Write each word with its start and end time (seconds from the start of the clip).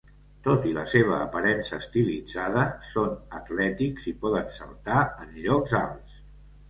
Tot 0.45 0.63
i 0.69 0.71
la 0.75 0.85
seva 0.93 1.17
aparença 1.25 1.77
estilitzada, 1.83 2.63
són 2.95 3.13
atlètics 3.43 4.09
i 4.13 4.17
poden 4.25 4.51
saltar 4.59 5.05
en 5.27 5.39
llocs 5.45 5.77
alts. 5.83 6.21